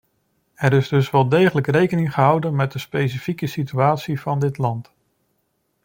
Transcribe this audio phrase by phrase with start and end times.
[0.53, 4.91] Er is dus wel degelijk rekening gehouden met de specifieke situatie van dit land.